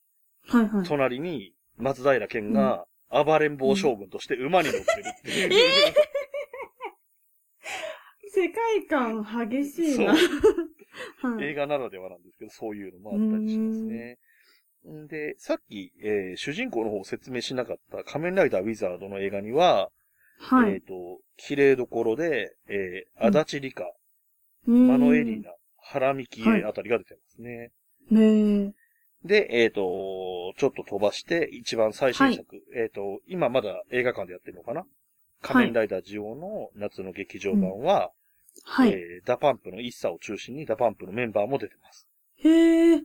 [0.46, 0.68] はい。
[0.68, 0.84] はい。
[0.86, 5.50] 隣に松平健が暴れん坊将軍として馬に乗ってるっていう。
[8.30, 10.14] 世界観激しいな。
[11.22, 11.44] はい。
[11.44, 14.18] 映画ならではなんですけど、そういうのもあったりしますね。
[14.88, 15.06] ん。
[15.06, 19.90] で、さっき、えー主人公の方を説明しなかった仮面ライダーウィザードの映画には、
[20.38, 20.74] はい。
[20.74, 23.36] えっ、と、綺麗どころで、えー、うん。
[23.36, 24.88] 足立梨花、うーん。
[24.88, 26.60] 真野恵里菜、原幹はい。
[26.60, 27.70] 恵あたりが出てますね。
[28.10, 28.74] ね
[29.24, 34.84] で、えっ、と、ちょっと飛ばして、一番最新作、えっ、と、今まだ映画館でやってるのかな？
[35.42, 38.10] 仮面ライダージオウの夏の劇場版は、
[38.64, 38.90] はい。
[38.90, 42.06] えー DA PUMP の ISSA を中心に DA PUMP のメンバーも出てます。
[42.36, 43.02] へえ。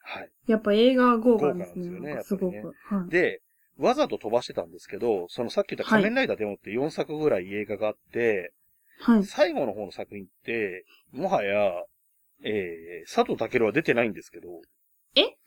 [0.00, 0.30] はい。
[0.46, 1.88] やっぱ映画は豪華ですね。
[1.88, 2.54] 豪華なんですよねなんかすごく。
[2.54, 3.10] やっはい。
[3.10, 3.42] で、
[3.78, 8.52] わざと飛ばしてたんですけど、そのさっき言った仮面ライダーデモって4作ぐらい映画があって、
[9.00, 9.24] はい。
[9.24, 11.70] 最後の方の作品って、もはや、
[12.42, 14.48] えー、佐藤健は出てないんですけど、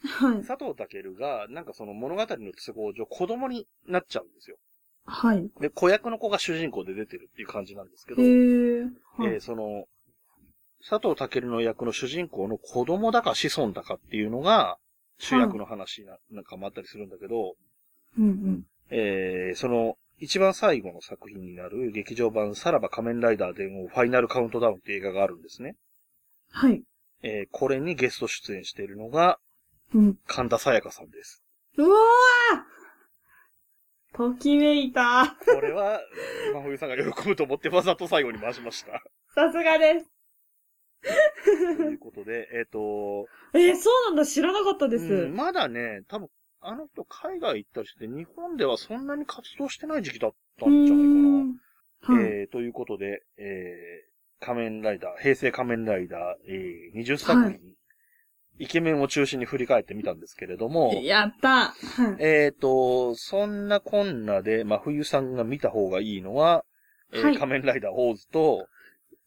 [0.04, 0.44] はい。
[0.44, 4.58] 佐藤健が、なんかその物語の都合上子供になっちゃうんですよ。
[5.06, 5.50] はい。
[5.60, 8.84] で、子役の子が主人公で出てるっていう感じなんですけへど、ー。
[9.18, 9.86] はいえーその、
[10.88, 14.78] 佐藤健の役の主人公の子供だか子孫だかっていうのが、
[15.20, 17.56] 主役の話ななんかもあったりするんだけど、
[18.18, 18.64] うんうん。
[18.90, 25.76] えーその、一番最後の作品になる劇場版さらば仮面ライダー電王ファイナルカウントダウンっていう映画があるんですね。
[26.52, 26.84] はい。
[27.24, 29.40] えーこれにゲスト出演しているのが
[29.94, 30.18] うん。
[30.28, 31.44] 神田沙也加さんです。
[31.78, 31.92] うわー
[34.14, 35.36] ときめいた。
[35.46, 36.00] これは、
[36.54, 39.04] 真冬さんが喜ぶと思ってわざと最後に回しました。
[39.34, 40.12] さすがです。
[41.78, 44.26] ということで、えっ、と、えー、そうなんだ。
[44.26, 45.06] 知らなかったです。
[45.06, 51.06] うんまだね、多分、あの人海外行ったりして、日本ではそんなに活動してない時期だったんじゃない
[52.08, 52.22] かな。
[52.22, 52.26] はい。
[52.42, 57.62] えー、ということで、えー、仮面ライダー、平成仮面ライダー、えー、20作品、はい
[58.60, 61.50] イケメンを中心に振り返ってみたんですけれども、やった。
[61.50, 62.16] はい。
[62.20, 66.64] えーと、そんなこんなで、真冬さんが見た方がいいのは、
[67.14, 68.68] えーはい仮面ライダーオーズと、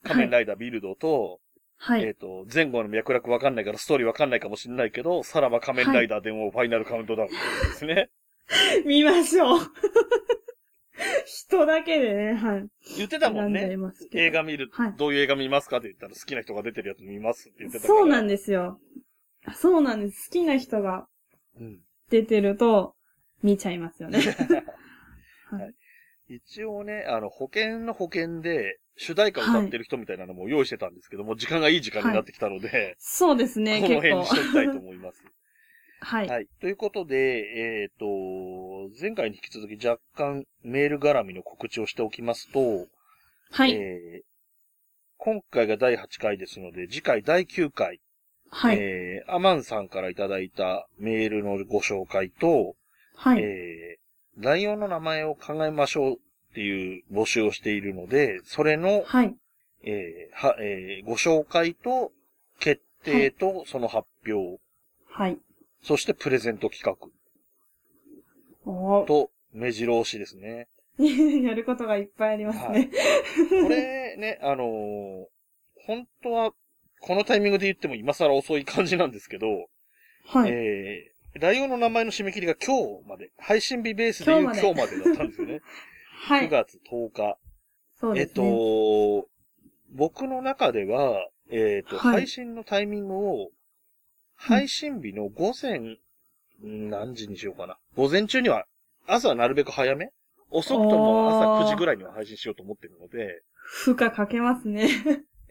[0.04, 1.40] 仮面ライダービルドと、
[1.76, 2.02] はい。
[2.04, 7.36] えっ、と、前後の脈絡わかんないからストーリーわかんないかもしれないけど、さらば仮面ライダー電王ファイナルカウントダウンで
[7.74, 8.10] すね。
[8.86, 9.58] 見ましょう。
[11.26, 12.66] 人だけでね、はい。
[12.96, 13.76] 言ってたもん選んじゃいね。
[13.76, 18.00] ますけど映画見る、はいどういう映画見ますかって言ったら好きな人が出てるやつ見ますって言ってたから。
[18.00, 18.78] そうなんですよ。
[19.54, 20.28] そうなんです。
[20.30, 21.06] 好きな人が
[21.60, 21.80] うん
[22.10, 22.94] 出てると、
[23.42, 24.20] 見ちゃいますよね。
[25.50, 25.74] はい
[26.26, 34.30] 一応ね、あの、保険の保険で、主題歌を歌ってる人みたいなのも用意してたんですけども、時間がいい時間になってきたので、そうですね、この辺にし。
[34.30, 35.22] ときたいと思います。
[36.00, 36.28] はい。
[36.28, 36.46] はい。
[36.60, 38.06] ということで、えっ、と、
[38.98, 42.86] 前回に引き続き若干メール絡みの告知をしておきますと、
[43.50, 43.72] はい。
[43.72, 44.34] えー
[45.16, 47.98] 今回が第8回ですので、次回第9回、
[48.50, 48.76] はい。
[48.78, 52.76] えーアマンさんからいただいたメールのご紹介と、
[53.16, 53.42] はい。
[53.42, 56.16] えーライオンの名前を考えましょうっ
[56.54, 59.34] ていう募集をしているので、それの、はい。
[59.84, 62.10] えーはえーご紹介と、
[62.58, 64.60] 決定と、その発表、
[65.08, 65.38] はい。
[65.82, 67.08] そしてプレゼント企画
[68.64, 70.68] おーと、目白押しですね。
[70.98, 72.90] やることがいっぱいありますね。
[73.48, 75.24] これね、あのー
[75.86, 76.54] 本当は、
[77.06, 79.46] このタイミングで言っても今更遅い感じなんですけど、
[80.26, 80.50] はい。
[80.50, 85.60] えー、ライオンの名前の締め切りが今日まで、配信日ベースで言う今日までだったんですよね。
[86.28, 86.48] 9 はい。
[86.48, 87.22] 月10日。
[87.22, 87.36] えっ
[87.94, 88.34] そうですね。
[88.34, 89.28] と、
[89.92, 93.50] 僕の中では、えっと、はい配信のタイミングを、
[94.34, 97.76] 配信日の午前、ん何時にしようかな。
[97.96, 98.64] 午前中には、
[99.06, 100.08] 朝はなるべく早め
[100.48, 104.88] 遅くとも朝おー9時ぐらいには配信しようと思ってるので、負荷かけますね。